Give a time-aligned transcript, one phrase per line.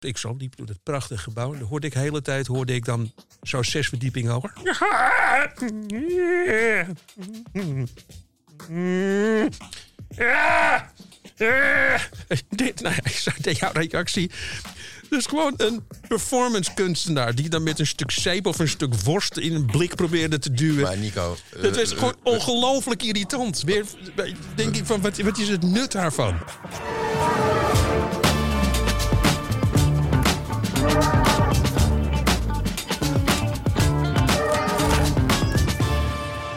[0.00, 1.52] Ik zo liep door het prachtige gebouw.
[1.52, 4.52] En dan hoorde ik de hele tijd hoorde ik dan zo zes verdiepingen hoger.
[12.48, 14.30] Dit, nou ja, ik zag jouw reactie.
[15.08, 19.36] Dus gewoon een performance kunstenaar die dan met een stuk zeep of een stuk worst
[19.36, 20.82] in een blik probeerde te duwen.
[20.82, 21.36] Maar Nico...
[21.56, 23.62] eh, Dat is eh, gewoon ongelooflijk irritant.
[23.62, 23.84] Weer,
[24.54, 26.38] denk ik van, wat, wat is het nut daarvan?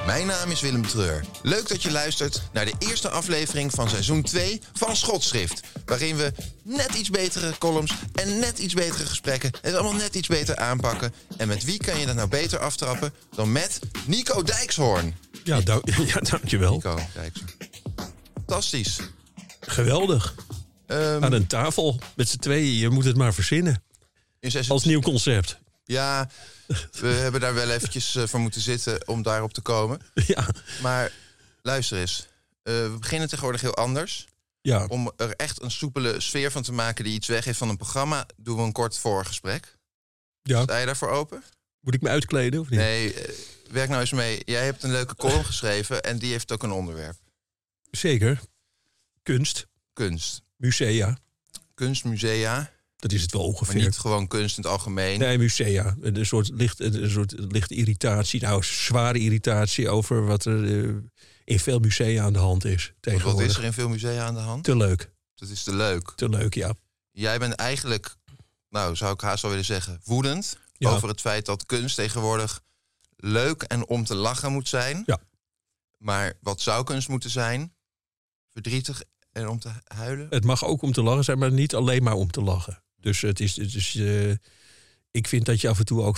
[0.05, 1.23] Mijn naam is Willem Treur.
[1.41, 5.61] Leuk dat je luistert naar de eerste aflevering van seizoen 2 van Schotschrift.
[5.85, 6.31] Waarin we
[6.63, 9.51] net iets betere columns en net iets betere gesprekken...
[9.61, 11.13] het allemaal net iets beter aanpakken.
[11.37, 15.15] En met wie kan je dat nou beter aftrappen dan met Nico Dijkshoorn?
[15.43, 16.73] Ja, dank, ja dankjewel.
[16.73, 17.51] Nico Dijkshoorn.
[18.35, 18.97] Fantastisch.
[19.59, 20.35] Geweldig.
[20.87, 22.77] Ehm, Aan een tafel met z'n tweeën.
[22.77, 23.80] Je moet het maar verzinnen.
[24.67, 25.59] Als nieuw concept.
[25.83, 26.29] Ja,
[26.91, 29.99] we hebben daar wel eventjes eh, voor moeten zitten om daarop te komen.
[30.27, 30.47] Ja,
[30.81, 31.11] Maar
[31.61, 32.27] luister eens.
[32.63, 34.27] eh, we beginnen tegenwoordig heel anders.
[34.61, 34.85] ja.
[34.85, 38.25] Om er echt een soepele sfeer van te maken die iets weggeeft van een programma,
[38.37, 39.77] doen we een kort voorgesprek.
[40.43, 40.63] ja.
[40.63, 41.43] Sta je daarvoor open?
[41.79, 42.79] Moet ik me uitkleden of niet?
[42.79, 43.35] Nee, eh,
[43.71, 44.41] werk nou eens mee.
[44.45, 47.15] Jij hebt een leuke column geschreven en die heeft ook een onderwerp.
[47.91, 48.39] Zeker.
[49.23, 50.41] Kunst, Kunst.
[50.55, 51.17] musea.
[51.73, 53.81] Kunstmusea, Dat is het wel maar ongeveer.
[53.81, 55.19] niet gewoon kunst in het algemeen.
[55.19, 55.95] Nee, musea.
[56.01, 58.41] Een soort, licht, een soort lichte irritatie.
[58.41, 60.95] Nou, zware irritatie over wat er eh,
[61.43, 62.93] in veel musea aan de hand is.
[62.99, 63.41] Tegenwoordig.
[63.41, 64.63] Wat is er in veel musea aan de hand?
[64.63, 65.11] Te leuk.
[65.35, 66.11] Dat is te leuk.
[66.15, 66.73] Te leuk, ja.
[67.11, 68.15] Jij bent eigenlijk,
[68.69, 70.89] nou zou ik haast wel willen zeggen, woedend Ja.
[70.89, 72.61] over het feit dat kunst tegenwoordig
[73.15, 75.03] leuk en om te lachen moet zijn.
[75.05, 75.19] Ja.
[75.97, 77.73] Maar wat zou kunst moeten zijn?
[78.53, 80.27] Verdrietig en om te huilen?
[80.29, 82.83] Het mag ook om te lachen zijn, maar niet alleen maar om te lachen.
[83.01, 83.55] Dus het is.
[83.55, 84.31] Het is eh,
[85.11, 86.17] ik vind dat je af en toe ook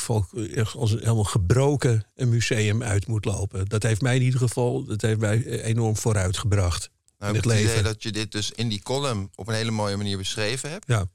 [0.55, 3.65] echt als een helemaal gebroken een museum uit moet lopen.
[3.67, 6.89] Dat heeft mij in ieder geval dat heeft mij eh, enorm vooruitgebracht.
[7.17, 7.83] Nou, in het het idee leven.
[7.83, 10.87] dat je dit dus in die column op een hele mooie manier beschreven hebt.
[10.87, 11.05] Ja.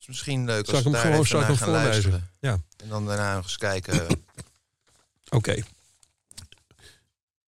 [0.00, 1.90] Is misschien leuk als ik we daar gewoon- even zal ik naar gaan voorlezen?
[1.90, 2.30] luisteren.
[2.40, 2.60] Ja.
[2.76, 4.06] En dan daarna nog eens kijken.
[5.30, 5.62] Oké.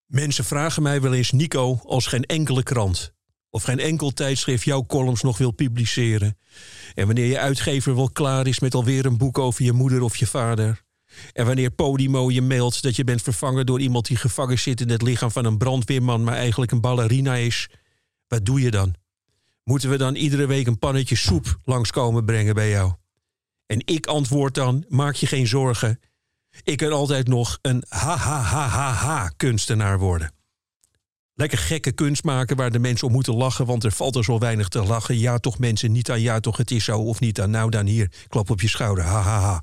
[0.07, 3.13] Mensen vragen mij wel eens, Nico, als geen enkele krant
[3.53, 6.39] of geen enkel tijdschrift jouw columns nog wil publiceren.
[6.95, 10.17] En wanneer je uitgever wel klaar is met alweer een boek over je moeder of
[10.17, 10.83] je vader.
[11.33, 14.91] En wanneer Podimo je mailt dat je bent vervangen door iemand die gevangen zit in
[14.91, 17.69] het lichaam van een brandweerman, maar eigenlijk een ballerina is.
[18.29, 18.95] Wat doe je dan?
[19.65, 22.93] Moeten we dan iedere week een pannetje soep langskomen brengen bij jou?
[23.67, 26.01] En ik antwoord dan: maak je geen zorgen.
[26.63, 30.33] Ik kan altijd nog een ha-ha-ha-ha-ha kunstenaar worden.
[31.35, 34.39] Lekker gekke kunst maken waar de mensen om moeten lachen, want er valt er zo
[34.39, 35.19] weinig te lachen.
[35.19, 37.87] Ja, toch mensen, niet aan ja, toch het is zo, of niet aan nou dan
[37.87, 39.63] hier, klap op je schouder, ha-ha-ha.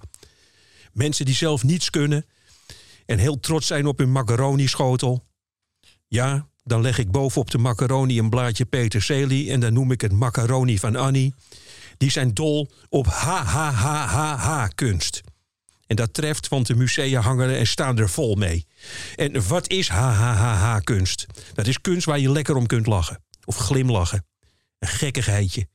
[0.94, 2.26] Mensen die zelf niets kunnen
[3.06, 5.26] en heel trots zijn op hun macaroni-schotel.
[6.08, 10.12] Ja, dan leg ik bovenop de macaroni een blaadje peterselie en dan noem ik het
[10.12, 11.34] macaroni van Annie.
[11.98, 15.22] Die zijn dol op ha-ha-ha-ha-ha-kunst.
[15.90, 18.66] En dat treft, want de musea hangen en staan er vol mee.
[19.16, 21.26] En wat is ha-ha-ha-ha-kunst?
[21.54, 23.24] Dat is kunst waar je lekker om kunt lachen.
[23.46, 24.26] Of glimlachen.
[24.80, 25.68] Een gekkigheidje.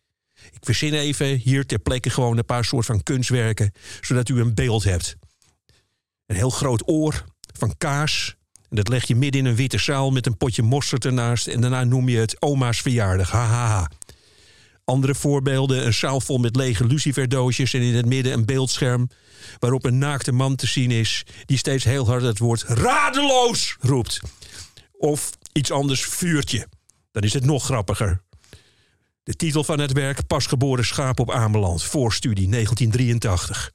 [0.50, 4.54] Ik verzin even hier ter plekke gewoon een paar soort van kunstwerken, zodat u een
[4.54, 5.16] beeld hebt.
[6.26, 7.24] Een heel groot oor
[7.58, 8.34] van kaas.
[8.68, 11.46] En dat leg je midden in een witte zaal met een potje mosterd ernaast.
[11.46, 13.30] En daarna noem je het oma's verjaardag.
[13.30, 13.90] Ha, ha, ha.
[14.84, 17.74] Andere voorbeelden, een zaal vol met lege luciferdoosjes...
[17.74, 19.08] en in het midden een beeldscherm
[19.58, 21.24] waarop een naakte man te zien is...
[21.44, 24.20] die steeds heel hard het woord radeloos roept.
[24.92, 26.66] Of iets anders, vuurtje.
[27.10, 28.22] Dan is het nog grappiger.
[29.22, 33.72] De titel van het werk Pasgeboren schaap op Ameland, voorstudie 1983.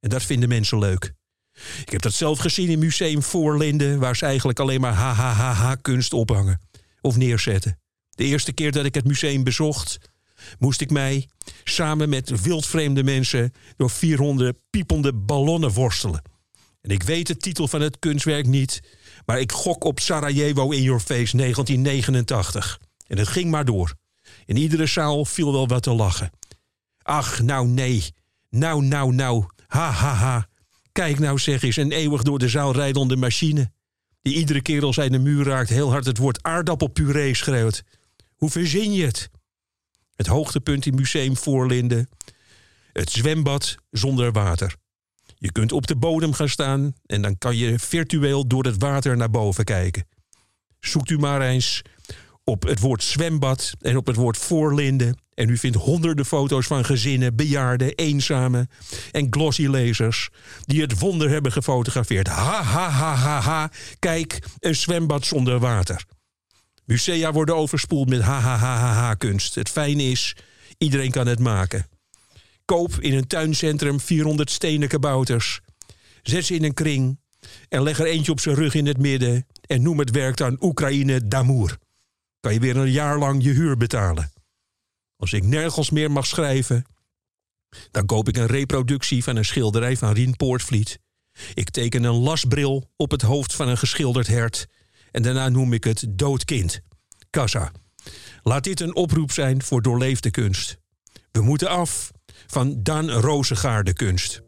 [0.00, 1.12] En dat vinden mensen leuk.
[1.80, 6.12] Ik heb dat zelf gezien in Museum Voorlinden, waar ze eigenlijk alleen maar ha kunst
[6.12, 6.60] ophangen
[7.00, 7.80] of neerzetten.
[8.10, 9.98] De eerste keer dat ik het museum bezocht,
[10.58, 11.28] moest ik mij
[11.64, 16.22] samen met wildvreemde mensen door 400 piepende ballonnen worstelen.
[16.80, 18.80] En ik weet de titel van het kunstwerk niet,
[19.26, 22.80] maar ik gok op Sarajevo in Your Face 1989.
[23.06, 23.94] En het ging maar door.
[24.44, 26.30] In iedere zaal viel wel wat te lachen.
[27.02, 28.14] Ach, nou nee.
[28.50, 29.44] Nou, nou, nou.
[29.66, 30.48] Ha, ha, ha.
[30.92, 33.70] Kijk nou zeg eens, een eeuwig door de zaal rijdende machine.
[34.22, 37.82] Die iedere keer als hij de muur raakt heel hard het woord aardappelpuree schreeuwt.
[38.36, 39.30] Hoe verzin je het?
[40.18, 42.08] Het hoogtepunt in Museum Voorlinden.
[42.92, 44.74] Het zwembad zonder water.
[45.38, 49.16] Je kunt op de bodem gaan staan en dan kan je virtueel door het water
[49.16, 50.06] naar boven kijken.
[50.80, 51.82] Zoekt u maar eens
[52.44, 55.22] op het woord zwembad en op het woord voorlinden.
[55.34, 58.70] En u vindt honderden foto's van gezinnen, bejaarden, eenzamen
[59.12, 60.28] en glossy lezers
[60.64, 62.26] die het wonder hebben gefotografeerd.
[62.26, 63.70] Ha, ha, ha, ha, ha.
[63.98, 66.04] Kijk, een zwembad zonder water.
[66.88, 69.54] Musea worden overspoeld met ha, ha, ha, ha, ha kunst.
[69.54, 70.36] Het fijne is,
[70.78, 71.86] iedereen kan het maken.
[72.64, 75.60] Koop in een tuincentrum 400 stenen kabouters.
[76.22, 77.20] Zet ze in een kring
[77.68, 80.56] en leg er eentje op zijn rug in het midden en noem het werk dan
[80.60, 81.78] Oekraïne d'amour
[82.40, 84.32] kan je weer een jaar lang je huur betalen.
[85.16, 86.84] Als ik nergens meer mag schrijven,
[87.90, 90.98] dan koop ik een reproductie van een schilderij van Rien Poortvliet.
[91.54, 94.66] Ik teken een lasbril op het hoofd van een geschilderd hert
[95.10, 96.80] en daarna noem ik het doodkind.
[97.30, 97.72] Kassa.
[98.42, 100.78] Laat dit een oproep zijn voor doorleefde kunst.
[101.32, 102.10] We moeten af
[102.46, 104.42] van Dan Rozengaarde kunst.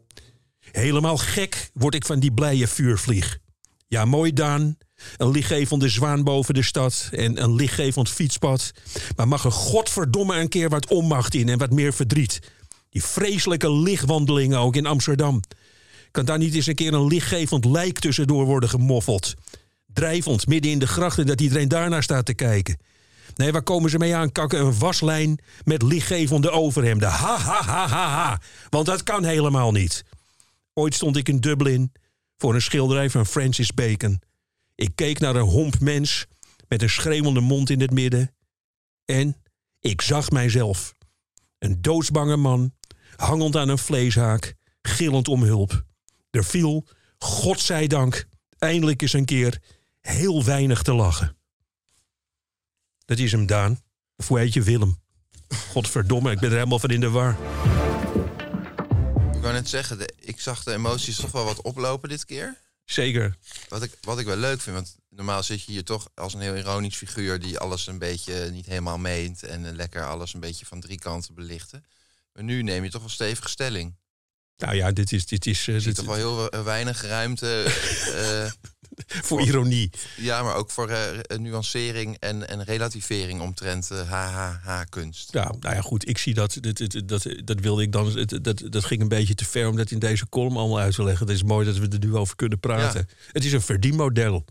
[0.71, 3.39] Helemaal gek word ik van die blije vuurvlieg.
[3.87, 4.77] Ja, mooi Daan,
[5.17, 8.71] een lichtgevende zwaan boven de stad en een lichtgevend fietspad.
[9.15, 12.39] Maar mag er godverdomme een keer wat onmacht in en wat meer verdriet.
[12.89, 15.41] Die vreselijke lichtwandelingen ook in Amsterdam.
[16.11, 19.33] Kan daar niet eens een keer een lichtgevend lijk tussendoor worden gemoffeld?
[19.93, 22.77] Drijvend, midden in de grachten, dat iedereen daarnaar staat te kijken.
[23.35, 24.59] Nee, waar komen ze mee aankakken?
[24.59, 27.09] Een waslijn met lichtgevende overhemden.
[27.09, 28.41] Ha, ha, ha, ha, ha.
[28.69, 30.03] Want dat kan helemaal niet.
[30.73, 31.91] Ooit stond ik in Dublin
[32.37, 34.21] voor een schilderij van Francis Bacon.
[34.75, 36.25] Ik keek naar een homp mens
[36.67, 38.35] met een schreeuwende mond in het midden.
[39.05, 39.35] En
[39.79, 40.95] ik zag mijzelf.
[41.59, 42.73] Een doodsbange man,
[43.15, 45.83] hangend aan een vleeshaak, gillend om hulp.
[46.29, 46.87] Er viel,
[47.17, 48.25] godzijdank,
[48.57, 49.61] eindelijk eens een keer
[50.01, 51.37] heel weinig te lachen.
[53.05, 53.79] Dat is hem, Daan.
[54.15, 55.01] Of hoe heet je, Willem?
[55.69, 57.37] Godverdomme, ik ben er helemaal van in de war.
[59.35, 62.57] Ik wou net zeggen, ik zag de emoties toch wel wat oplopen dit keer.
[62.85, 63.37] Zeker.
[63.67, 66.39] Wat ik, wat ik wel leuk vind, want normaal zit je hier toch als een
[66.41, 70.65] heel ironisch figuur die alles een beetje niet helemaal meent en lekker alles een beetje
[70.65, 71.85] van drie kanten belichten.
[72.33, 73.95] Maar nu neem je toch wel stevige stelling.
[74.57, 75.25] Nou ja, dit is.
[75.25, 77.65] Dit is uh, dit, toch wel heel weinig ruimte.
[79.27, 79.89] Voor, ironie.
[80.17, 85.33] Ja, maar ook voor uh, nuancering en, en relativering omtrent HHH-kunst.
[85.33, 86.07] Ja, nou ja, goed.
[86.09, 86.57] Ik zie dat.
[86.61, 88.25] Dat, dat, dat wilde ik dan.
[88.41, 91.03] Dat, dat ging een beetje te ver om dat in deze column allemaal uit te
[91.03, 91.27] leggen.
[91.27, 93.07] Het is mooi dat we er nu over kunnen praten.
[93.31, 94.45] Het is een verdienmodel.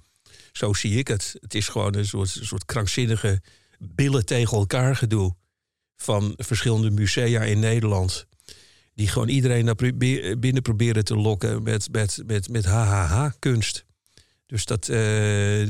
[0.53, 1.37] Zo zie ik het.
[1.41, 3.43] Het is gewoon een soort, soort krankzinnige
[3.79, 5.35] billen tegen elkaar gedoe.
[5.97, 8.27] Van verschillende musea in Nederland
[8.95, 9.75] die gewoon iedereen naar
[10.39, 13.85] binnen proberen te lokken met, met, met, met HHH-kunst.
[14.51, 14.89] Dus dat.
[14.89, 15.61] Uh,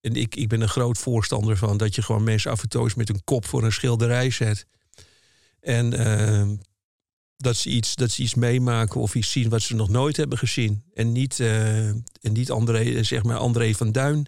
[0.00, 2.82] en ik, ik ben een groot voorstander van dat je gewoon mensen af en toe
[2.82, 4.66] eens met een kop voor een schilderij zet.
[5.60, 6.56] En uh,
[7.36, 10.38] dat, ze iets, dat ze iets meemaken of iets zien wat ze nog nooit hebben
[10.38, 10.84] gezien.
[10.94, 14.26] En niet, uh, en niet André, zeg maar André van Duin.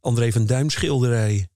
[0.00, 1.50] André van Duin schilderijen.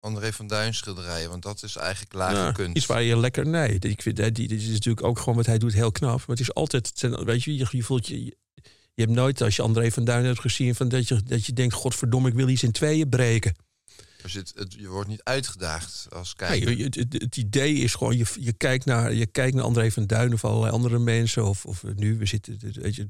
[0.00, 2.76] André van Duin schilderijen, want dat is eigenlijk lage kunst.
[2.76, 3.78] Iets waar je lekker nee.
[3.78, 6.18] Ik vind die, die, is natuurlijk ook gewoon wat hij doet heel knap.
[6.18, 8.36] Maar het is altijd, weet je, je, voelt je,
[8.94, 11.52] je hebt nooit als je André van Duin hebt gezien van dat je dat je
[11.52, 13.54] denkt, godverdomme, ik wil iets in tweeën breken.
[14.22, 16.74] Dus het, het, je wordt niet uitgedaagd als kijker.
[16.74, 20.06] Nee, het, het, idee is gewoon, je, je, kijkt naar, je kijkt naar André van
[20.06, 21.44] Duin of allerlei andere mensen.
[21.44, 23.06] Of, of nu, we zitten, weet je,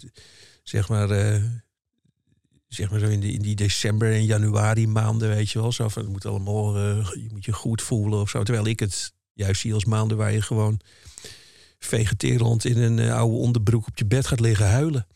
[0.63, 1.45] zeg maar, uh,
[2.69, 5.73] zeg maar zo in, die, in die december en januari maanden, weet je wel.
[5.73, 8.43] Zo van, het moet allemaal, uh, je moet je goed voelen of zo.
[8.43, 10.81] Terwijl ik het juist zie als maanden waar je gewoon
[11.79, 15.07] vegeterend in een uh, oude onderbroek op je bed gaat liggen huilen.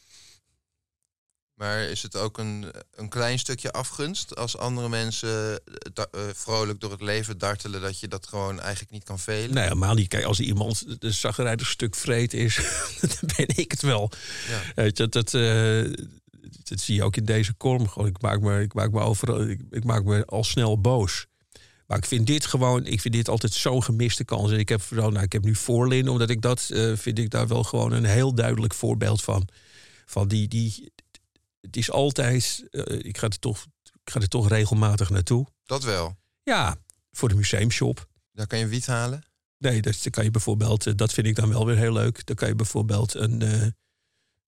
[1.57, 6.91] Maar is het ook een, een klein stukje afgunst als andere mensen uh, vrolijk door
[6.91, 9.55] het leven dartelen, dat je dat gewoon eigenlijk niet kan velen?
[9.55, 10.09] Nee, helemaal niet.
[10.09, 12.55] Kijk, als iemand de zagrijdig stuk vreed is,
[13.01, 14.11] dan ben ik het wel.
[14.75, 14.91] Ja.
[14.91, 15.31] dat, dat,
[16.63, 17.55] dat zie je ook in deze.
[17.59, 21.27] Gewoon, ik maak me, ik maak me overal, ik, ik maak me al snel boos.
[21.87, 24.51] Maar ik vind dit gewoon, ik vind dit altijd zo'n gemiste kans.
[24.53, 27.31] En ik heb vooral, nou, ik heb nu Voorlin, omdat ik dat eh, vind ik
[27.31, 29.49] daar wel gewoon een heel duidelijk voorbeeld van.
[30.07, 30.93] Van die, die,
[31.67, 33.67] het is altijd, eh, ik, ga er toch,
[34.05, 35.47] ik ga er toch regelmatig naartoe.
[35.65, 36.17] Dat wel.
[36.43, 36.77] Ja,
[37.13, 38.09] voor de museumshop.
[38.33, 39.25] Daar kan je wiet halen.
[39.59, 42.27] Nee, dan kan je bijvoorbeeld, eh, dat vind ik dan wel weer heel leuk.
[42.27, 43.67] Dan kan je bijvoorbeeld een, eh,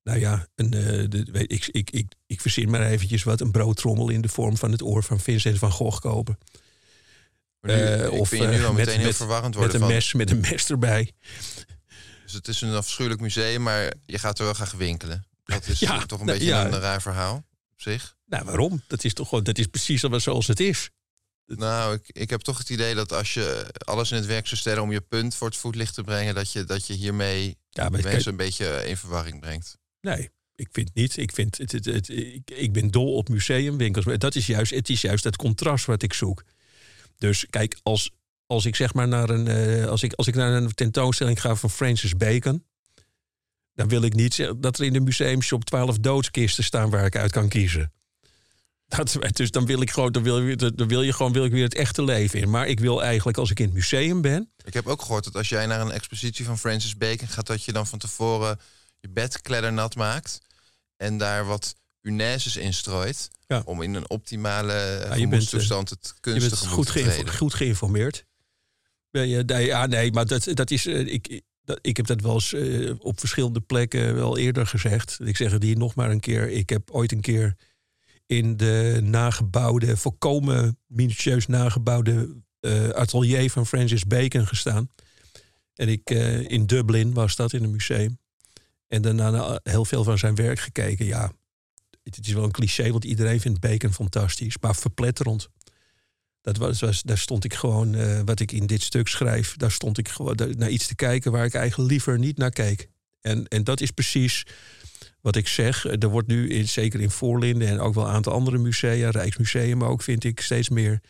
[0.02, 4.08] nou ja, een, de, weet, ik, ik, ik, ik verzin maar eventjes wat, een broodtrommel
[4.08, 6.38] in de vorm van het oor van Vincent van Gogh kopen.
[7.60, 9.74] Maar nu, ik of, vind je nu al met- meteen heel met- verwarrend Met worden.
[9.74, 11.12] een, van, mes, met een mes erbij.
[12.22, 15.24] Dus het is een afschuwelijk museum, maar je gaat er wel graag winkelen.
[15.54, 16.64] Dat is Ja, eh, toch een nou, beetje ja.
[16.66, 17.36] een raar verhaal
[17.72, 18.16] op zich.
[18.26, 18.82] Nou, waarom?
[18.86, 20.90] Dat is toch gewoon, dat is precies zoals het is.
[21.46, 24.60] Nou, ik, ik heb toch het idee dat als je alles in het werk zou
[24.60, 27.88] stellen om je punt voor het voetlicht te brengen, dat je, dat je hiermee Ja,
[27.88, 29.78] mensen kijk, een beetje in verwarring brengt.
[30.00, 31.16] nee, ik vind niet.
[31.16, 34.04] Ik, vind het, het, het- ik, ik ben dol op museumwinkels.
[34.04, 36.42] Maar dat is juist, het is juist het contrast wat ik zoek.
[37.16, 38.10] Dus kijk, als,
[38.46, 41.54] als ik zeg maar naar een, eh, als ik, als ik naar een tentoonstelling ga
[41.54, 42.64] van Francis Bacon,
[43.78, 47.32] dan wil ik niet dat er in de museumshop twaalf doodskisten staan waar ik uit
[47.32, 47.92] kan kiezen.
[48.86, 51.52] Dat, dus dan wil ik gewoon, dan wil, je- dan wil je gewoon, wil ik
[51.52, 52.50] weer het echte leven in.
[52.50, 55.36] Maar ik wil eigenlijk, als ik in het museum ben, Ik heb ook gehoord dat
[55.36, 58.60] als jij naar een expositie van Francis Bacon gaat, dat je dan van tevoren
[59.00, 60.40] je bed kleddernat maakt
[60.96, 63.30] en daar wat unaises in strooit.
[63.46, 63.62] Ja.
[63.64, 67.34] Om in een optimale bent, gemoedstoestand het Je bent tegemoet goed, te geïnfo- treden.
[67.34, 68.24] goed geïnformeerd.
[69.10, 70.86] Ben je, nee, ja, nee, maar dat, dat is.
[70.86, 71.40] eh, ik,
[71.80, 75.18] ik heb dat wel eens eh, op verschillende plekken wel eerder gezegd.
[75.24, 76.50] Ik zeg het hier nog maar een keer.
[76.50, 77.56] Ik heb ooit een keer
[78.26, 84.90] in de nagebouwde, volkomen minutieus nagebouwde eh, atelier van Francis Bacon gestaan.
[85.74, 88.18] En ik eh, in Dublin was dat in een museum.
[88.88, 91.06] En daarna heel veel van zijn werk gekeken.
[91.06, 91.32] Ja,
[92.02, 95.48] het is wel een cliché, want iedereen vindt Bacon fantastisch, maar verpletterend.
[96.54, 99.98] Dat was, daar stond ik gewoon, eh, wat ik in dit stuk schrijf, daar stond
[99.98, 102.88] ik gewoon naar iets te kijken waar ik eigenlijk liever niet naar keek.
[103.20, 104.46] En, en dat is precies
[105.20, 105.84] wat ik zeg.
[105.84, 109.84] Er wordt nu, in, zeker in Voorlinden en ook wel een aantal andere musea, Rijksmuseum
[109.84, 111.00] ook, vind ik steeds meer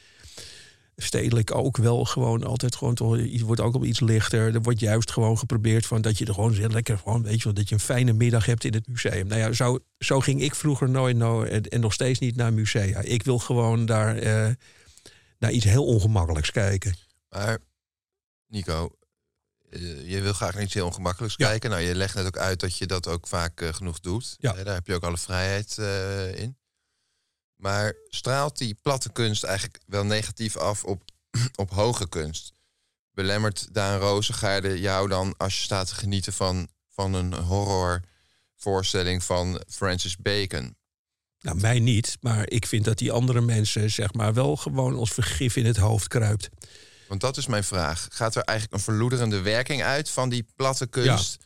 [0.96, 4.54] stedelijk ook wel gewoon altijd gewoon toch, wordt ook al iets lichter.
[4.54, 7.44] Er wordt juist gewoon geprobeerd van dat je er gewoon heel lekker gewoon, weet je
[7.44, 9.26] wel, dat je een fijne middag hebt in het museum.
[9.26, 12.52] Nou ja, zo, zo ging ik vroeger nooit nou, en, en nog steeds niet naar
[12.52, 13.00] musea.
[13.00, 14.52] Ik wil gewoon daar eh,
[15.38, 16.96] naar iets heel ongemakkelijks kijken.
[17.28, 17.58] Maar
[18.46, 18.96] Nico,
[19.70, 21.46] eh, je wil graag naar iets heel ongemakkelijks Ja.
[21.48, 21.70] kijken.
[21.70, 24.36] Nou, je legt net ook uit dat je dat ook vaak eh, genoeg doet.
[24.38, 24.52] Ja.
[24.52, 26.56] Daar heb je ook alle vrijheid eh, in.
[27.56, 31.02] Maar straalt die platte kunst eigenlijk wel negatief af op,
[31.54, 32.52] op hoge kunst?
[33.10, 39.62] Belemmert Daan Rozengaarde jou dan als je staat te genieten van, van een horrorvoorstelling van
[39.68, 40.76] Francis Bacon?
[41.40, 45.10] Nou, mij niet, maar ik vind dat die andere mensen zeg maar wel gewoon als
[45.10, 46.48] vergif in het hoofd kruipt.
[47.08, 48.06] Want dat is mijn vraag.
[48.10, 51.36] Gaat er eigenlijk een verloederende werking uit van die platte kunst?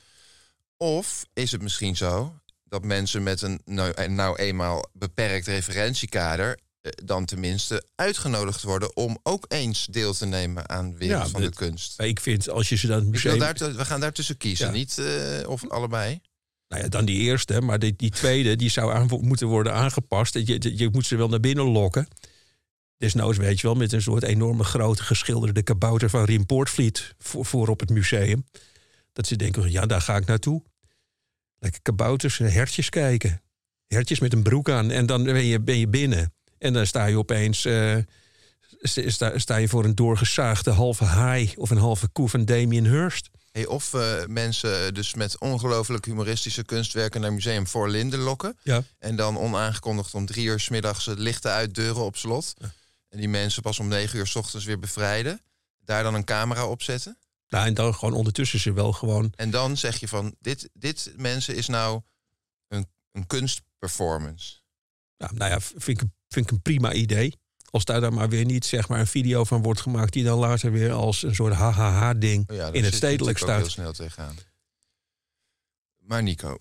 [0.76, 2.34] Of is het misschien zo
[2.64, 6.58] dat mensen met een nou, nou eenmaal beperkt referentiekader...
[6.80, 11.28] eh, dan tenminste uitgenodigd worden om ook eens deel te nemen aan de wereld Ja,
[11.28, 12.00] van de dit- kunst?
[12.00, 13.38] Ik vind als je ze dan museum...
[13.38, 14.72] daar we gaan daar tussen kiezen, Ja.
[14.72, 16.20] niet eh, of allebei.
[16.72, 20.34] Nou ja, dan die eerste, maar die, die tweede die zou moeten worden aangepast.
[20.34, 22.08] Je, je, je moet ze wel naar binnen lokken.
[22.96, 27.44] Desnoods weet je wel, met een soort enorme grote geschilderde kabouter van Riem Poortvliet voor,
[27.44, 28.44] voor op het museum.
[29.12, 30.62] Dat ze denken, ja, daar ga ik naartoe.
[31.58, 33.42] Lekker kabouters en hertjes kijken.
[33.86, 36.34] Hertjes met een broek aan en dan ben je, ben je binnen.
[36.58, 37.96] En dan sta je opeens eh,
[38.82, 43.30] sta, sta je voor een doorgezaagde halve haai of een halve koe van Damien Hirst.
[43.52, 48.58] Hey, of eh, mensen dus met ongelooflijk humoristische kunstwerken naar museum voor Linden lokken.
[48.62, 48.82] Ja.
[48.98, 52.54] En dan onaangekondigd om drie uur 's middags het lichten uit, deuren op slot.
[53.08, 55.40] En die mensen pas om negen uur 's ochtends weer bevrijden.
[55.78, 57.18] Daar dan een camera op zetten.
[57.48, 61.12] Nou, en dan gewoon ondertussen ze wel gewoon En dan zeg je van, dit, dit
[61.16, 62.02] mensen is nou
[62.68, 64.60] een, een kunstperformance.
[65.16, 67.34] Nou, nou ja, vind ik, vind ik een prima idee.
[67.72, 70.12] Als daar dan maar weer niet zeg maar, een video van wordt gemaakt...
[70.12, 73.38] die dan later weer als een soort haha-ding Oh ja, daar in het je stedelijk
[73.38, 73.60] staat.
[73.60, 74.36] heel snel tegenaan.
[75.98, 76.58] Maar Nico,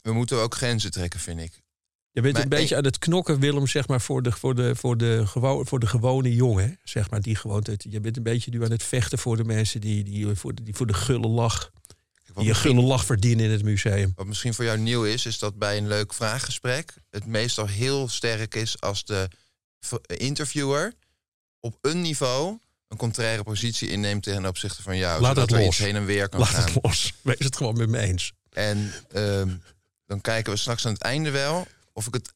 [0.00, 1.62] we moeten ook grenzen trekken, vind ik.
[2.10, 4.76] Je bent Maar een beetje aan het knokken, Willem, zeg maar, voor de, voor de,
[4.76, 6.78] voor de, gewo voor de gewone jongen.
[6.82, 9.44] Zeg maar, die gewoon, het- je bent een beetje nu aan het vechten voor de
[9.44, 11.70] mensen die, die, voor, de, die voor de gulle lach...
[12.24, 14.12] Die een misschien, gulle lach verdienen in het museum.
[14.14, 16.94] wat misschien voor jou nieuw is, is dat bij een leuk vraaggesprek...
[17.10, 19.28] het meestal heel sterk is als de
[20.06, 20.92] interviewer
[21.60, 22.58] op een niveau...
[22.88, 25.20] een contraire positie inneemt ten opzichte van jou.
[25.20, 25.78] Laat zodat het los.
[25.78, 26.64] heen en weer kan Laat gaan.
[26.64, 27.12] het los.
[27.22, 28.32] Wees het gewoon met me eens.
[28.50, 29.56] En ehm,
[30.06, 32.32] dan kijken we straks aan het einde wel of ik het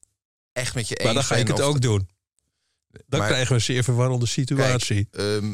[0.51, 1.55] echt met je eens Maar dan ga ik ben.
[1.55, 2.09] het ook doen.
[3.07, 5.07] Dan Maar- krijgen we een zeer verwarrende situatie.
[5.11, 5.53] Kijk, ehm,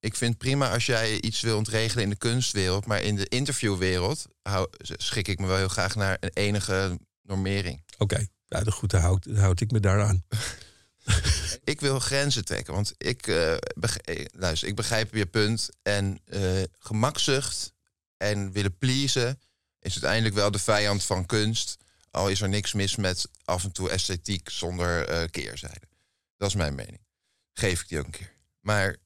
[0.00, 4.26] ik vind prima als jij iets wil ontregelen in de kunstwereld, maar in de interviewwereld
[4.42, 7.82] hou, schik ik me wel heel graag naar een enige normering.
[7.98, 10.24] Oké, ja, goed, dan houd, dan houd ik me daaraan.
[11.64, 13.58] Ik wil grenzen trekken, want ik, eh, eh,
[14.32, 15.68] luister, ik begrijp je punt.
[15.82, 17.72] En eh gemakzucht
[18.16, 19.40] en willen pleasen
[19.80, 21.76] is uiteindelijk wel de vijand van kunst.
[22.10, 25.86] Al is er niks mis met af en toe esthetiek zonder keerzijde.
[26.36, 27.00] Dat is mijn mening.
[27.52, 28.32] Geef ik die ook een keer.
[28.60, 28.96] Maar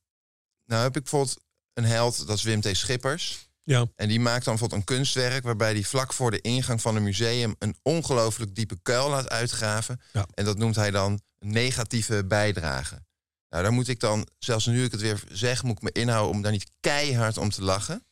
[0.66, 1.40] nou heb ik bijvoorbeeld
[1.74, 2.76] een held, dat is Wim T.
[2.76, 3.48] Schippers.
[3.64, 6.96] Ja, En die maakt dan bijvoorbeeld een kunstwerk waarbij hij vlak voor de ingang van
[6.96, 10.00] een museum een ongelooflijk diepe kuil laat uitgraven.
[10.12, 10.26] Ja.
[10.34, 13.02] En dat noemt hij dan negatieve bijdrage.
[13.48, 16.30] Nou, daar moet ik dan, zelfs nu ik het weer zeg, moet ik me inhouden
[16.34, 18.04] om daar niet keihard om te lachen.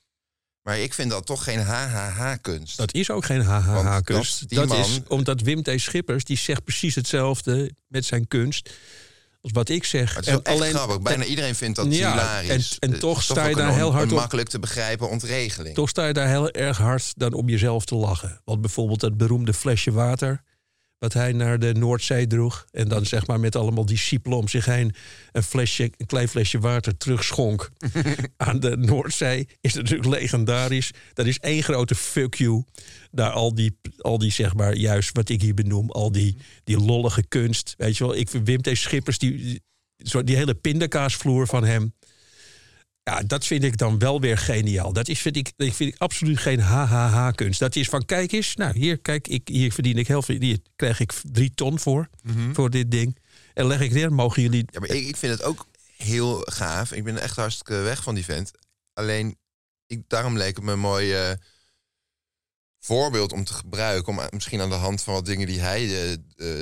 [0.63, 2.77] Maar ik vind dat toch geen HHH-kunst.
[2.77, 4.49] dat is ook geen HHH-kunst.
[4.49, 5.71] dat- Dat, is omdat Wim T.
[5.77, 8.71] Schippers, die zegt precies hetzelfde met zijn kunst
[9.43, 10.15] wat ik zeg.
[10.15, 11.01] Het is wel echt grappig.
[11.01, 12.49] Bijna en- iedereen vindt dat Ja, hilarisch.
[12.49, 14.19] en- en Het toch sta je daar heel hard op.
[14.19, 15.75] makkelijk te begrijpen ontregeling.
[15.75, 18.41] toch sta je daar heel erg hard dan om jezelf te lachen.
[18.45, 20.43] Want bijvoorbeeld dat beroemde flesje water...
[21.03, 22.67] wat hij naar de Noordzee droeg...
[22.71, 24.95] en dan zeg maar met allemaal discipelen om zich heen...
[25.33, 27.71] een, flesje, een klein flesje water terugschonk
[28.37, 29.49] aan de Noordzee...
[29.61, 30.91] is natuurlijk legendarisch.
[31.13, 32.65] Dat is één grote fuck you...
[33.11, 35.91] naar al die, al die zeg maar, juist wat ik hier benoem...
[35.91, 37.75] al die, die lollige kunst.
[37.77, 38.71] Weet je wel, ik Wim T.
[38.73, 39.19] Schippers...
[39.19, 39.63] die, die,
[39.97, 41.95] zo- die hele pindakaasvloer van hem...
[43.05, 44.93] Ja, dat vind ik dan wel weer geniaal.
[44.93, 47.59] Dat is, vind ik, dat vind ik absoluut geen HHH-kunst.
[47.61, 50.41] Dat is van, kijk eens, nou hier, kijk, ik, hier verdien ik heel veel.
[50.41, 52.09] Hier krijg ik drie ton voor,
[52.53, 53.19] voor dit ding.
[53.55, 54.65] En leg ik neer, mogen jullie...
[54.67, 55.67] Ja, maar ik, ik vind het ook
[55.97, 56.93] heel gaaf.
[56.93, 58.51] Ik ben echt hartstikke weg van die vent.
[58.93, 59.37] Alleen,
[59.87, 61.33] ik, daarom leek het me een mooi eh,
[62.81, 64.13] voorbeeld om te gebruiken.
[64.13, 66.13] Om a- misschien aan de hand van wat dingen die hij eh,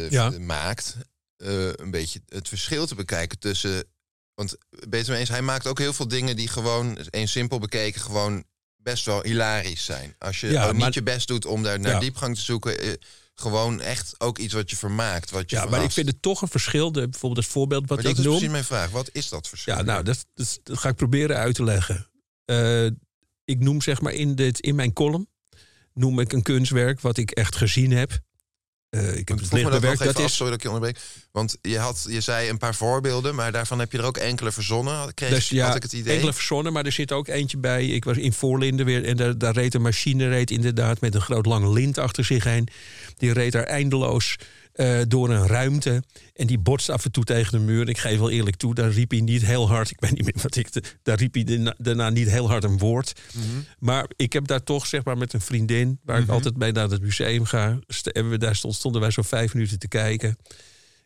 [0.05, 0.31] eh, Ja.
[0.31, 0.97] maakt...
[1.37, 3.85] eh, een beetje het verschil te bekijken tussen...
[4.41, 4.57] Want
[4.89, 6.99] beter mee eens, hij maakt ook heel veel dingen die gewoon...
[7.11, 8.45] eens simpel bekeken gewoon
[8.77, 10.15] best wel hilarisch zijn.
[10.19, 11.99] Als je Ja, niet maar- je best doet om daar naar Ja.
[11.99, 12.79] diepgang te zoeken...
[12.79, 12.93] eh,
[13.35, 16.43] gewoon echt ook iets wat je vermaakt, wat je Ja, maar ik vind het toch
[16.43, 16.93] een verschil.
[16.93, 18.33] De, bijvoorbeeld het voorbeeld wat Maar dat ik is noem.
[18.35, 18.91] precies mijn vraag.
[18.91, 19.75] Wat is dat verschil?
[19.75, 22.09] Ja, nou, dat, dat, dat ga ik proberen uit te leggen.
[22.45, 22.87] Eh,
[23.45, 25.29] ik noem zeg maar in, dit, in mijn column...
[25.95, 28.19] noem ik een kunstwerk wat ik echt gezien heb.
[28.91, 29.99] Eh, ik heb het dat lichtbewerkt.
[30.05, 31.05] Dat af, is, sorry dat ik je onderbreek.
[31.33, 34.53] Want je, had, je zei een paar voorbeelden, maar daarvan heb je er ook enkele
[34.53, 35.15] verzonnen.
[35.15, 36.15] Kreeg, Dus ja, had ik het idee.
[36.15, 37.87] enkele verzonnen, maar er zit ook eentje bij.
[37.87, 41.21] Ik was in Voorlinden weer en daar, daar reed een machine reed inderdaad met een
[41.21, 42.69] groot lang lint achter zich heen.
[43.17, 44.37] Die reed daar eindeloos
[44.73, 46.03] eh, door een ruimte
[46.35, 47.89] en die botste af en toe tegen de muur.
[47.89, 49.91] Ik geef wel eerlijk toe, daar riep hij niet heel hard.
[49.91, 50.69] Ik weet niet meer wat ik.
[51.03, 53.13] daar riep hij daarna, niet heel hard een woord.
[53.35, 53.45] Mhm.
[53.79, 56.89] Maar ik heb daar toch zeg maar met een vriendin, waar ik altijd mee naar
[56.91, 57.79] het museum ga,
[58.13, 60.37] we daar stond, stonden wij zo vijf minuten te kijken.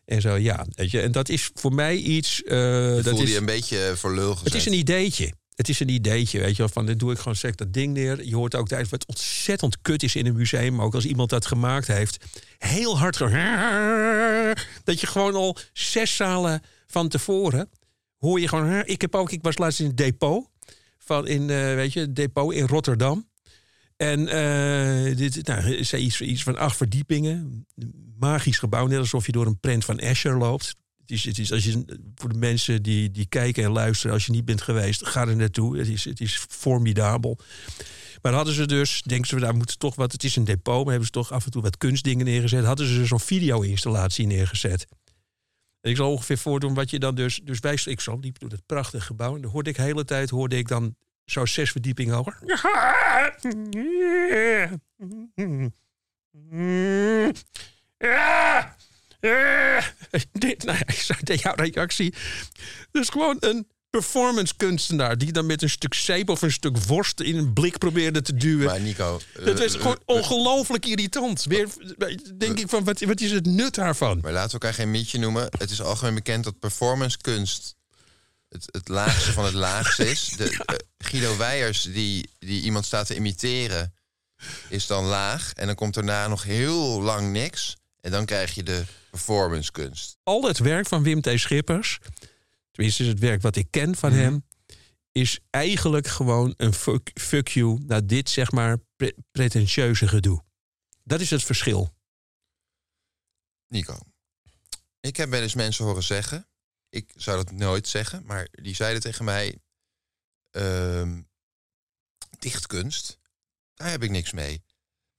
[0.05, 1.01] En zo, ja, weet je.
[1.01, 2.43] En dat is voor mij iets.
[2.43, 2.55] eh,
[2.95, 4.45] Je dat voelde is, je een beetje voor lul gezet.
[4.45, 5.33] het is een ideetje.
[5.55, 6.71] Het is een ideetje, weet je wel.
[6.71, 8.25] Van, dit doe ik gewoon zeg dat ding neer.
[8.25, 10.81] Je hoort ook tijd wat ontzettend kut is in een museum.
[10.81, 12.25] Ook als iemand dat gemaakt heeft.
[12.57, 13.17] Heel hard.
[14.83, 17.69] Dat je gewoon al zes zalen van tevoren...
[18.17, 18.85] hoor je gewoon...
[18.85, 20.49] Ik, heb ook, ik was laatst in het depot.
[20.97, 23.29] Van in, eh, weet je, depot in Rotterdam.
[23.97, 27.67] En eh, dit nou, is iets, iets van acht verdiepingen.
[28.19, 30.75] Magisch gebouw, net alsof je door een prent van Escher loopt.
[31.05, 34.25] Het is, het is, als je, voor de mensen die, die kijken en luisteren, als
[34.25, 35.77] je niet bent geweest, ga er naartoe.
[35.77, 37.39] Het is, het is formidabel.
[38.21, 40.11] Maar hadden ze dus, denken ze, daar moet toch wat.
[40.11, 42.65] Het is een depot, maar hebben ze toch af en toe wat kunstdingen neergezet.
[42.65, 44.87] Hadden ze zo'n video-installatie neergezet.
[45.81, 47.39] En ik zal ongeveer voordoen wat je dan dus.
[47.43, 49.35] Dus wij, ik zo liep door het prachtige gebouw.
[49.35, 52.37] En hoorde ik de hele tijd, hoorde ik dan zo zes verdiepingen hoger.
[57.97, 58.74] Ja!
[59.25, 59.93] Ja!
[60.31, 62.13] Dit, nou ja, ik jouw reactie.
[62.91, 67.19] Dus gewoon een performance kunstenaar die dan met een stuk zeep of een stuk worst
[67.19, 68.65] in een blik probeerde te duwen.
[68.65, 69.19] Maar Nico...
[69.33, 71.43] dat eh, was gewoon eh, ongelooflijk irritant.
[71.43, 71.67] Weer
[72.37, 74.19] denk ik van, wat, wat is het nut daarvan?
[74.21, 75.47] Maar laten we elkaar geen mietje noemen.
[75.57, 77.75] Het is algemeen bekend dat performance kunst
[78.49, 80.29] het, het laagste van het laagste is.
[80.37, 83.93] De, eh, Guido Weijers, die, die iemand staat te imiteren,
[84.69, 85.53] is dan laag.
[85.53, 87.75] En dan komt daarna nog heel lang niks.
[88.01, 88.83] En dan krijg je de
[89.19, 90.17] performance kunst.
[90.23, 91.29] Al het werk van Wim T.
[91.35, 91.99] Schippers,
[92.71, 94.19] tenminste het werk wat ik ken van Mhm.
[94.19, 94.45] hem,
[95.11, 100.43] is eigenlijk gewoon een fuck, fuck you naar dit, zeg maar, pre- pretentieuze gedoe.
[101.03, 101.93] Dat is het verschil.
[103.67, 103.97] Nico,
[104.99, 106.47] ik heb wel eens mensen horen zeggen...
[106.89, 109.59] ik zou dat nooit zeggen, maar die zeiden tegen mij...
[110.51, 111.21] ehm,
[112.39, 113.19] dichtkunst,
[113.73, 114.63] daar heb ik niks mee.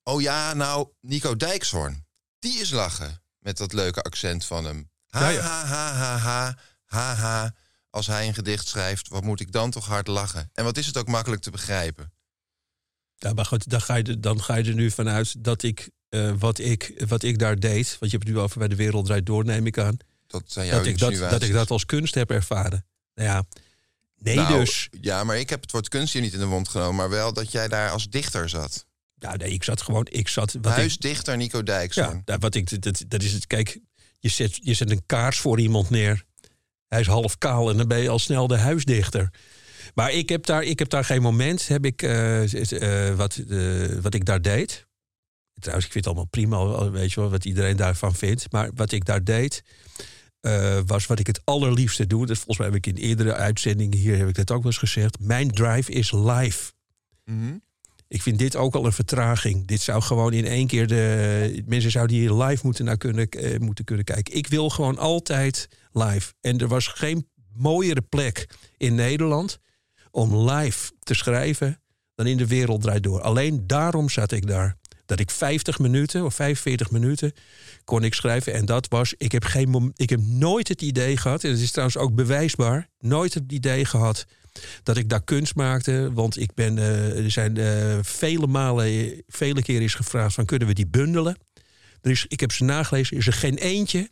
[0.03, 2.07] Oh ja, nou, Nico Dijkshoorn,
[2.39, 3.23] die is lachen.
[3.47, 4.91] Met dat leuke accent van hem.
[5.09, 5.41] Ha, Ja, ja.
[5.41, 7.55] ha, ha, ha, ha, ha, ha.
[7.91, 10.51] Als hij een gedicht schrijft, wat moet ik dan toch hard lachen?
[10.55, 12.13] En wat is het ook makkelijk te begrijpen?
[13.17, 15.91] Ja, maar goed, dan ga, je, er- dan ga je er nu vanuit dat ik,
[16.09, 17.89] eh, wat ik wat ik daar deed...
[17.89, 19.97] want je hebt het nu over bij de wereld draait door, neem ik aan...
[20.27, 22.87] Dat zijn jouw Dat ik dat ik dat als kunst heb ervaren.
[23.15, 23.45] Nou ja,
[24.19, 24.89] nee Nou, dus.
[25.01, 26.95] Ja, maar ik heb het woord kunst hier niet in de mond genomen...
[26.95, 28.87] maar wel dat jij daar als dichter zat.
[29.19, 30.07] Ja, nee, ik zat gewoon...
[30.11, 32.23] Ik zat, wat ik, Huisdichter Nico Dijkshoorn.
[32.25, 33.47] Ja, wat ik, dat, dat is het.
[33.47, 33.79] Kijk,
[34.19, 36.25] je zet, je zet een kaars voor iemand neer.
[36.89, 39.31] Hij is half kaal en dan ben je al snel de huisdichter.
[39.95, 43.99] Maar ik heb daar, ik heb daar geen moment heb ik, eh, eh, wat, eh,
[44.01, 44.87] wat ik daar deed.
[45.59, 48.53] Trouwens, ik vind het allemaal prima, weet je wel, wat iedereen daarvan vindt.
[48.53, 49.63] Maar wat ik daar deed,
[50.87, 52.27] was wat ik het allerliefste doe.
[52.27, 54.81] Dat volgens mij heb ik in eerdere uitzendingen hier heb ik dat ook wel eens
[54.81, 55.21] gezegd.
[55.21, 56.73] Mijn drive is live.
[57.25, 57.57] Mhm.
[58.09, 59.67] Ik vind dit ook al een vertraging.
[59.67, 61.63] Dit zou gewoon in één keer de.
[61.67, 64.35] Mensen zouden hier live moeten naar kunnen, eh, moeten kunnen kijken.
[64.35, 66.33] Ik wil gewoon altijd live.
[66.41, 69.59] En er was geen mooiere plek in Nederland
[70.11, 71.81] om live te schrijven
[72.15, 73.21] dan in de wereld draait door.
[73.21, 74.77] Alleen daarom zat ik daar.
[75.07, 77.33] Dat ik 50 minuten of 45 minuten
[77.85, 78.53] kon ik schrijven.
[78.53, 81.71] En dat was, ik heb, geen ik heb nooit het idee gehad, en het is
[81.71, 84.27] trouwens ook bewijsbaar, nooit het idee gehad
[84.83, 86.13] dat ik daar kunst maakte.
[86.13, 90.69] Want ik ben, eh, er zijn eh, vele malen, vele keren is gevraagd van kunnen
[90.69, 91.37] we die bundelen?
[92.01, 94.11] Er is, ik heb ze nagelezen, is er geen eentje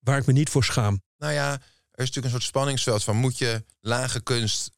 [0.00, 1.02] waar ik me niet voor schaam.
[1.18, 1.60] Nou ja, er
[2.06, 3.16] is natuurlijk een soort spanningsveld van...
[3.16, 4.70] moet je lage kunst,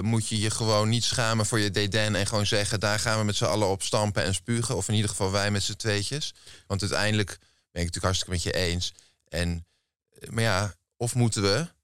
[0.00, 2.14] moet je je gewoon niet schamen voor je deden...
[2.14, 4.76] en gewoon zeggen, daar gaan we met z'n allen op stampen en spugen.
[4.76, 6.34] Of in ieder geval wij met z'n tweetjes.
[6.66, 7.38] Want uiteindelijk
[7.72, 8.92] ben ik natuurlijk hartstikke met je eens.
[9.28, 9.66] En,
[10.10, 11.74] eh, maar ja, of moeten we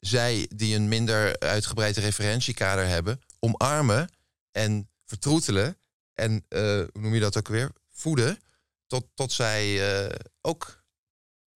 [0.00, 3.20] zij die een minder uitgebreid referentiekader hebben...
[3.38, 4.10] omarmen
[4.52, 5.78] en vertroetelen
[6.14, 8.38] en, eh, hoe noem je dat ook weer, voeden...
[8.86, 10.82] tot, tot zij eh, ook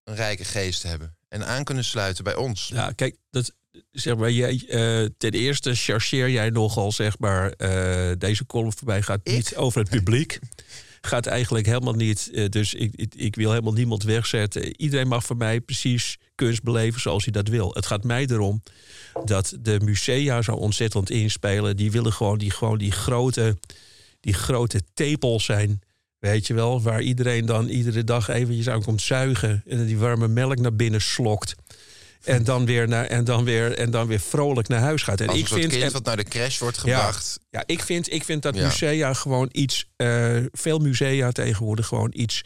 [0.04, 1.16] een rijke geest hebben.
[1.28, 2.68] En aan kunnen sluiten bij ons.
[2.68, 3.52] Ja, kijk, dat,
[3.92, 9.02] zeg maar, jij, eh, ten eerste chargeer jij nogal, zeg maar, eh, deze column voorbij
[9.02, 9.33] gaat Ik?
[9.33, 10.38] niet over het publiek.
[11.00, 12.30] Gaat eigenlijk helemaal niet.
[12.33, 14.80] eh, dus ik, ik, ik wil helemaal niemand wegzetten.
[14.80, 17.70] Iedereen mag voor mij precies kunst beleven zoals hij dat wil.
[17.74, 18.62] Het gaat mij erom
[19.24, 21.76] dat de musea zo ontzettend inspelen.
[21.76, 23.59] Die willen gewoon die, gewoon die grote,
[24.20, 25.80] die grote tepels zijn.
[26.18, 29.62] Weet je wel, waar iedereen dan iedere dag eventjes aan komt zuigen.
[29.66, 31.54] En die warme melk naar binnen slokt.
[32.24, 35.20] En dan weer, naar, en dan weer, en dan weer vrolijk naar huis gaat.
[35.20, 37.40] En Als een ik vind, kind en- wat naar de crash wordt gebracht.
[37.50, 38.62] ja, ik vind, ik vind dat Ja.
[38.64, 39.88] musea gewoon iets.
[39.96, 42.44] eh, veel musea tegenwoordig gewoon iets.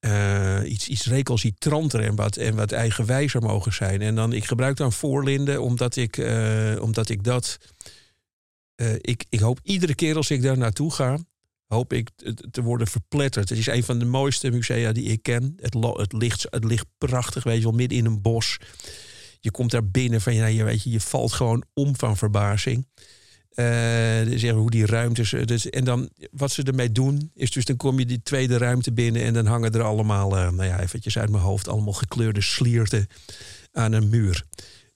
[0.00, 4.02] eh, iets, iets recalcitranter en wat, en wat eigenwijzer mogen zijn.
[4.02, 7.58] En dan, ik gebruik dan voorlinden omdat ik, eh, omdat ik dat.
[9.00, 11.18] ik, ik hoop iedere keer als ik daar naartoe ga,
[11.70, 12.10] hoop ik
[12.50, 13.48] te, worden verpletterd.
[13.48, 15.54] Het is een van de mooiste musea die ik ken.
[15.60, 18.56] Het, het, ligt, het ligt prachtig, weet je wel, midden in een bos.
[19.40, 22.86] Je komt daar binnen van, ja, je, weet je, je valt gewoon om van verbazing.
[23.50, 23.64] Eh,
[24.26, 25.32] zeggen hoe die ruimtes.
[25.32, 28.56] eh, Dus, en dan wat ze ermee doen, is dus dan kom je die tweede
[28.58, 31.92] ruimte binnen en dan hangen er allemaal, eh, nou ja, eventjes uit mijn hoofd, allemaal
[31.92, 33.06] gekleurde slierten
[33.72, 34.44] aan een muur.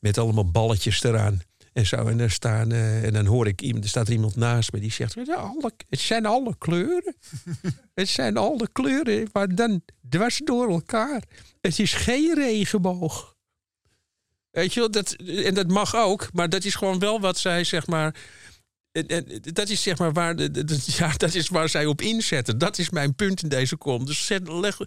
[0.01, 1.41] Met allemaal balletjes eraan.
[1.75, 4.37] En zo, en, daar staan, eh, en dan hoor ik iemand, er staat er iemand
[4.37, 7.17] naast me die zegt: "Het zijn alle, het zijn alle kleuren.
[7.95, 11.23] het zijn alle kleuren, maar dan dwars door elkaar.
[11.61, 13.35] Het is geen regenboog.
[14.51, 17.65] Weet je wel, dat, en dat mag ook, maar dat is gewoon wel wat zij
[17.65, 18.15] zeg maar.
[18.93, 21.87] En, en dat is zeg maar waar, de, de- de- ja, dat is waar zij
[21.87, 22.59] op inzetten.
[22.59, 24.05] Dat is mijn punt in deze column.
[24.05, 24.79] Dus zet, leg,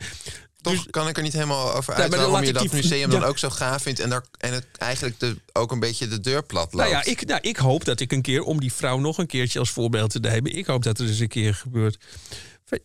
[0.62, 2.74] Toch dus- kan ik er niet helemaal over uit dan waarom laat je dat die-
[2.74, 3.20] museum ja.
[3.20, 4.00] dan ook zo gaaf vindt...
[4.00, 6.89] en, daar, en het eigenlijk de, ook een beetje de deur plat loopt.
[6.89, 9.28] Nou ja, ik, nou, ik hoop dat ik een keer, om die vrouw nog een
[9.28, 12.04] keertje als voorbeeld te nemen, ik hoop dat er eens een keer gebeurt.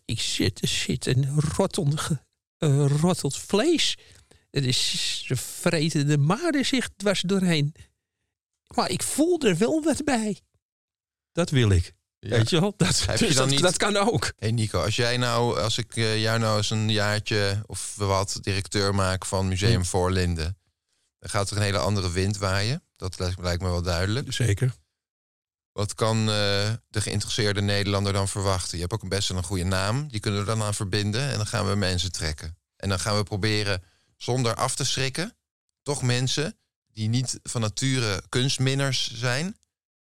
[0.05, 2.09] Ik zit, er zit een rottend,
[2.59, 2.87] eh,
[3.21, 3.97] vlees.
[4.51, 7.75] Het is, ze vreten de maden zich dwars doorheen.
[8.75, 10.41] Maar ik voel er wel wat bij.
[11.33, 11.93] Dat wil ik.
[12.25, 12.37] Ja.
[12.37, 12.75] Weet je wel?
[12.77, 14.33] Dat, Heb je dus dan dat, niet- dat kan ook.
[14.39, 18.39] hey Nico, als jij nou, als ik eh, jou nou eens een jaartje of wat
[18.41, 19.87] directeur maak van Museum Hm.
[19.87, 20.59] Voorlinden,
[21.19, 22.83] dan gaat er een hele andere wind waaien.
[22.97, 24.33] Dat lijkt, lijkt me wel duidelijk.
[24.33, 24.75] Zeker.
[25.73, 26.25] Wat kan eh,
[26.89, 28.75] de geïnteresseerde Nederlander dan verwachten?
[28.79, 30.09] Je hebt ook best wel een goede naam.
[30.09, 31.29] Die kunnen we dan aan verbinden.
[31.31, 32.59] En dan gaan we mensen trekken.
[32.77, 33.83] En dan gaan we proberen,
[34.17, 35.37] zonder af te schrikken,
[35.83, 36.59] toch mensen
[36.93, 39.57] die niet van nature kunstminners zijn,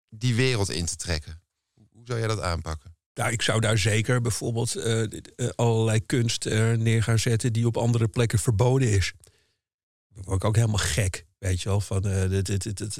[0.08, 1.39] die wereld in te trekken.
[2.00, 2.96] Hoe zou jij dat aanpakken?
[3.14, 5.10] Nou, ik zou daar zeker bijvoorbeeld eh, eh,
[5.54, 9.12] allerlei kunst eh, neer gaan zetten die op andere plekken verboden is.
[10.14, 11.80] Dan word ik ook helemaal gek, weet je wel.
[11.80, 12.98] Van, dit, dit, dit,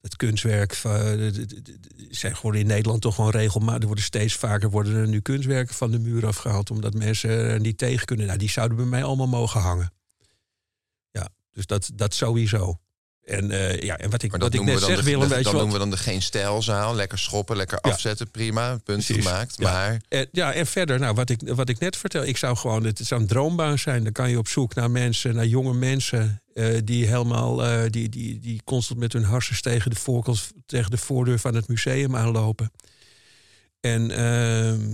[0.00, 1.32] het kunstwerk van,
[2.10, 3.80] zijn gewoon in Nederland toch gewoon regelmatig.
[3.80, 6.70] Er worden steeds vaker worden er nu kunstwerken van de muur afgehaald.
[6.70, 8.26] Omdat mensen er niet tegen kunnen.
[8.26, 9.92] Nou, die zouden bij mij allemaal mogen hangen.
[11.10, 12.80] Ja, dus dat, dat sowieso.
[13.30, 15.78] En, eh, ja, en wat ik, wat ik net zeg, Willem, weet je noemen we
[15.78, 16.94] dan de geen stijlzaal.
[16.94, 17.90] Lekker schoppen, lekker Ja.
[17.90, 18.78] afzetten, prima.
[18.84, 19.54] Punt gemaakt.
[19.58, 19.72] Ja.
[19.72, 22.84] Maar En, ja, en verder, nou, wat, ik, wat ik net vertel, ik zou gewoon,
[22.84, 24.02] het zou een droombaan zijn.
[24.04, 28.08] Dan kan je op zoek naar mensen, naar jonge mensen eh, die helemaal, eh, die,
[28.08, 32.16] die, die constant met hun harsens tegen de, voorkant, tegen de voordeur van het museum
[32.16, 32.72] aanlopen.
[33.80, 34.90] En ehm,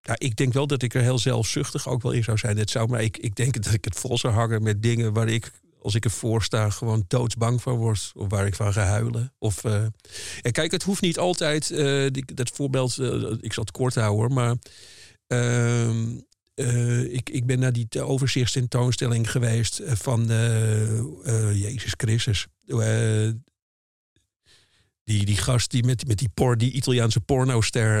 [0.00, 2.58] ja, ik denk wel dat ik er heel zelfzuchtig ook wel in zou zijn.
[2.58, 5.28] Het zou, maar ik, ik denk dat ik het vol zou hangen met dingen waar
[5.28, 5.50] ik,
[5.82, 8.12] als ik ervoor sta, gewoon doodsbang van word.
[8.14, 9.32] Of waar ik van ga huilen.
[9.38, 9.86] Of, eh,
[10.50, 14.56] kijk, het hoeft niet altijd, eh, dat voorbeeld, eh, ik zal het kort houden maar
[15.26, 16.18] ehm,
[16.54, 20.26] eh, ik, ik ben naar die te- overzichtstentoonstelling geweest van
[21.54, 22.46] Jezus Christus.
[25.04, 27.98] Die, die gast die met, met die, por, die Italiaanse pornoster.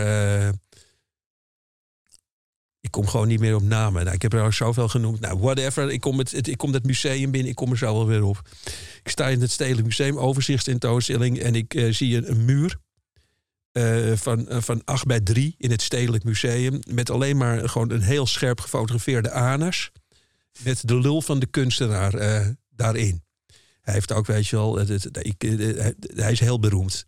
[2.88, 4.02] Ik kom gewoon niet meer op namen.
[4.02, 5.20] Nou, ik heb er al zoveel genoemd.
[5.20, 5.90] Nou, whatever.
[5.90, 7.50] Ik kom, het, ik kom dat museum binnen.
[7.50, 8.42] Ik kom er zo wel weer op.
[9.02, 11.38] Ik sta in het Stedelijk Museum, overzichtstentoonstelling.
[11.38, 12.78] En ik eh, zie een, muur
[13.72, 16.80] eh, van, eh, van 8 bij 3 in het Stedelijk Museum.
[16.90, 19.90] Met alleen maar gewoon een heel scherp gefotografeerde anus.
[20.62, 22.12] Met de lul van de kunstenaar
[22.70, 23.22] daarin.
[23.80, 25.42] Hij heeft ook, weet je wel, ik,
[26.14, 27.04] hij is heel beroemd.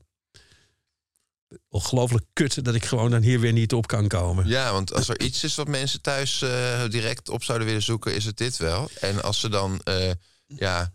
[1.68, 4.46] Ongelooflijk kut dat ik gewoon dan hier weer niet op kan komen.
[4.48, 8.14] ja, want als er iets is wat mensen thuis eh, direct op zouden willen zoeken,
[8.14, 8.90] is het dit wel.
[9.00, 10.10] En als ze dan eh,
[10.46, 10.92] ja,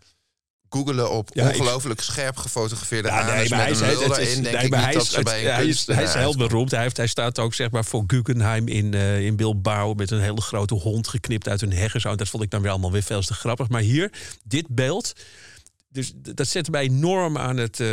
[0.68, 4.18] googelen op Ja, ik- ongelooflijk scherp gefotografeerde Ja, anus maar hij met is, een het
[4.18, 6.70] is- denk nee, ik maar niet hij is- bij hij is, hij is heel beroemd.
[6.70, 10.20] Hij, heeft, hij staat ook zeg maar voor Guggenheim in, eh, in Bilbao met een
[10.20, 11.92] hele grote hond geknipt uit een heg.
[11.92, 13.68] Dat vond ik dan weer allemaal weer veel te grappig.
[13.68, 14.12] Maar hier,
[14.44, 15.12] dit beeld,
[15.96, 17.88] dus dat zette mij enorm aan het eh,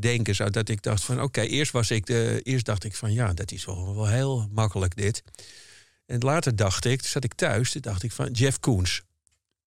[0.00, 0.34] denken.
[0.34, 3.52] Zodat ik dacht van oké, eerst was ik de, eerst dacht ik van ja, dat
[3.52, 5.22] is wel, wel heel makkelijk dit.
[6.06, 9.02] En later dacht ik, toen zat ik thuis, toen dacht ik van Jeff Koons.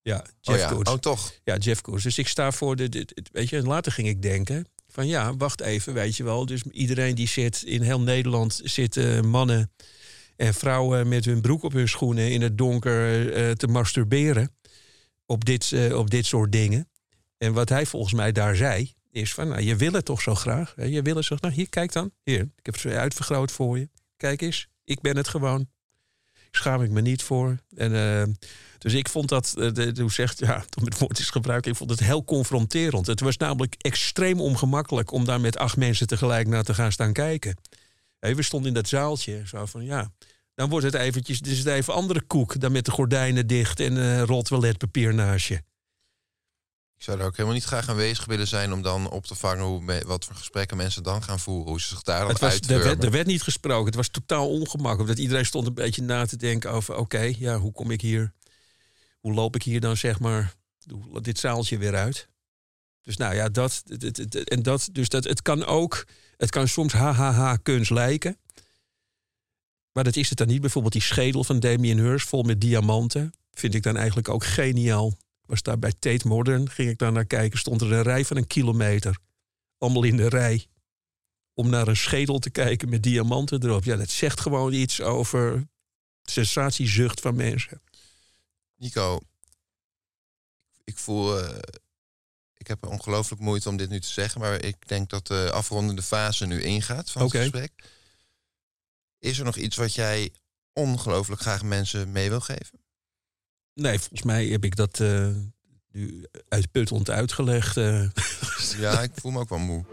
[0.01, 0.89] Ja, Oh Jeff ja, Koons.
[0.89, 1.33] oh toch.
[1.43, 2.03] Ja, Jeff Koons.
[2.03, 4.65] Dus ik sta voor de, de- de- Weet je, en later ging ik denken.
[4.87, 6.45] Van ja, wacht even, weet je wel.
[6.45, 9.71] Dus iedereen die zit in heel Nederland zitten mannen
[10.35, 14.51] en vrouwen met hun broek op hun schoenen in het donker eh, te masturberen.
[15.25, 16.89] Op dit, eh, op dit soort dingen.
[17.39, 20.35] En wat hij volgens mij daar zei, is van nou, je wil het toch zo
[20.35, 20.73] graag.
[20.75, 20.83] Hè?
[20.83, 22.11] Je wil het zo nou hier, kijk dan.
[22.23, 23.89] Hier, ik heb het uitvergroot voor je.
[24.17, 25.67] Kijk eens, ik ben het gewoon.
[26.51, 27.57] Schaam ik me niet voor.
[27.75, 28.33] En eh,
[28.77, 31.89] dus ik vond dat, eh, hoe zegt, ja, toen het woord is gebruikt, ik vond
[31.89, 33.07] het heel confronterend.
[33.07, 37.13] Het was namelijk extreem ongemakkelijk om daar met acht mensen tegelijk naar te gaan staan
[37.13, 37.57] kijken.
[38.19, 40.11] We stonden in dat zaaltje, zo van ja,
[40.55, 43.97] dan wordt het eventjes, is het even andere koek dan met de gordijnen dicht en
[43.97, 45.61] eh rol toiletpapier naast je.
[46.99, 49.65] Ik zou er ook helemaal niet graag aanwezig willen zijn om dan op te vangen
[49.65, 51.69] hoe me- wat voor gesprekken mensen dan gaan voeren.
[51.69, 54.49] Hoe ze zich daar dan was, er, werd, er werd niet gesproken, het was totaal
[54.49, 55.09] ongemakkelijk.
[55.09, 58.33] Dat iedereen stond een beetje na te denken over, oké, ja, hoe kom ik hier,
[59.19, 60.53] hoe loop ik hier dan zeg maar
[61.21, 62.27] dit zaaltje weer uit?
[63.01, 66.05] Dus nou ja, dat, het- en dat, dus dat, het kan ook,
[66.37, 68.37] het kan soms hahaha kunst lijken.
[69.91, 70.61] Maar dat is het dan niet.
[70.61, 73.31] Bijvoorbeeld die schedel van Damien Hirst vol met diamanten.
[73.53, 75.17] Vind ik dan eigenlijk ook geniaal.
[75.49, 78.37] Was daar bij Tate Modern, ging ik daar naar kijken, stond er een rij van
[78.37, 79.17] een kilometer.
[79.77, 80.67] Allemaal in de rij.
[81.53, 83.83] Om naar een schedel te kijken met diamanten erop.
[83.83, 85.67] Ja, dat zegt gewoon iets over
[86.23, 87.81] sensatiezucht van mensen.
[88.75, 89.19] Nico,
[90.83, 91.39] ik voel.
[91.39, 91.57] eh,
[92.57, 96.01] ik heb ongelooflijk moeite om dit nu te zeggen, maar ik denk dat de afrondende
[96.01, 97.71] fase nu ingaat van het gesprek.
[99.19, 100.31] Is er nog iets wat jij
[100.73, 102.79] ongelooflijk graag mensen mee wil geven?
[103.79, 105.27] Nee, volgens mij heb ik dat eh,
[105.91, 107.77] nu uitputtend uitgelegd.
[107.77, 108.03] eh.
[108.77, 109.85] Ja, ik voel me ook wel moe.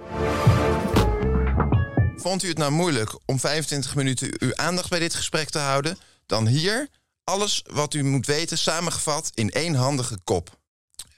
[2.16, 5.98] Vond u het nou moeilijk om 25 minuten uw aandacht bij dit gesprek te houden?
[6.26, 6.88] Dan hier
[7.24, 10.58] alles wat u moet weten samengevat in één handige kop.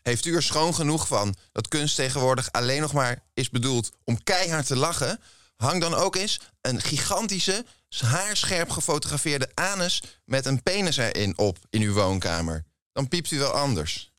[0.02, 4.22] Heeft u er schoon genoeg van dat kunst tegenwoordig alleen nog maar is bedoeld om
[4.22, 5.20] keihard te lachen?
[5.56, 11.82] Hang dan ook eens een gigantische, haarscherp gefotografeerde anus met een penis erin op in
[11.82, 12.64] uw woonkamer.
[12.92, 14.12] Dan piept u wel anders.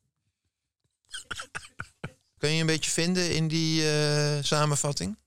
[2.37, 5.17] Kun je een beetje vinden in die eh, samenvatting?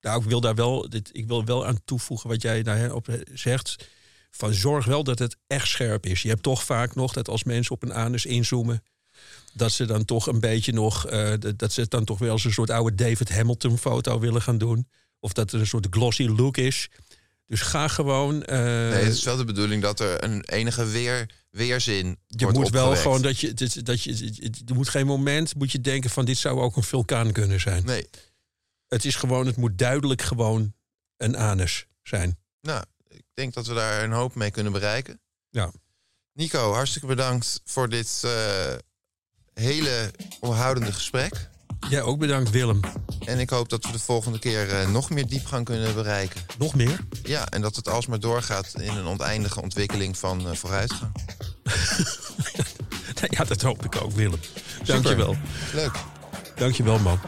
[0.00, 3.88] Nou, ik wil daar wel, dit, ik wil wel aan toevoegen wat jij daarop zegt.
[4.30, 6.22] Van zorg wel dat het echt scherp is.
[6.22, 8.82] Je hebt toch vaak nog dat als mensen op een anus inzoomen,
[9.52, 12.52] dat ze dan toch een beetje nog, eh, dat- ze dan toch wel als een
[12.52, 14.88] soort oude David Hamilton foto willen gaan doen.
[15.20, 16.88] Of dat er een soort glossy look is.
[17.48, 18.42] Dus ga gewoon.
[18.44, 22.58] eh, Nee, het is wel de bedoeling dat er een enige weer, weerzin je wordt
[22.58, 26.10] moet wel gewoon dat je, dat, dat je, er moet geen moment moet je denken
[26.10, 27.84] van dit zou ook een vulkaan kunnen zijn.
[27.84, 28.08] Nee.
[28.88, 30.74] Het is gewoon, het moet duidelijk gewoon
[31.16, 32.38] een anus zijn.
[32.60, 35.20] Nou, ik denk dat we daar een hoop mee kunnen bereiken.
[35.50, 35.72] Ja.
[36.32, 38.74] Nico, hartstikke bedankt voor dit eh,
[39.54, 41.48] hele onhoudende gesprek.
[41.88, 42.80] Jij ook bedankt, Willem.
[43.24, 46.40] En ik hoop dat we de volgende keer eh, nog meer diepgang kunnen bereiken.
[46.58, 47.00] Nog meer?
[47.22, 51.12] Ja, en dat het alsmaar doorgaat in een oneindige ontwikkeling van eh, vooruitgang.
[53.36, 54.40] ja, dat hoop ik ook, Willem.
[54.84, 55.26] Dankjewel.
[55.26, 55.36] wel.
[55.72, 55.94] Leuk.
[56.56, 57.18] Dankjewel, man.